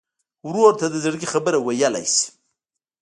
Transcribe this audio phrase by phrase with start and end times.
[0.47, 2.25] ورور ته د زړګي خبره ویلی شې.